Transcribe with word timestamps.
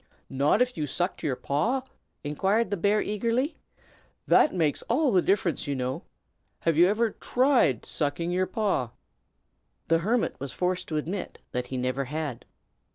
"Not 0.31 0.63
if 0.63 0.75
you 0.77 0.87
sucked 0.87 1.21
your 1.21 1.35
paw?" 1.35 1.83
inquired 2.23 2.71
the 2.71 2.75
bear, 2.75 3.03
eagerly. 3.03 3.57
"That 4.25 4.51
makes 4.51 4.81
all 4.89 5.11
the 5.11 5.21
difference, 5.21 5.67
you 5.67 5.75
know. 5.75 6.01
Have 6.61 6.75
you 6.75 6.87
ever 6.87 7.11
tried 7.11 7.85
sucking 7.85 8.31
your 8.31 8.47
paw?" 8.47 8.89
The 9.89 9.99
hermit 9.99 10.37
was 10.39 10.51
forced 10.51 10.87
to 10.87 10.97
admit 10.97 11.37
that 11.51 11.67
he 11.67 11.77
never 11.77 12.05
had. 12.05 12.45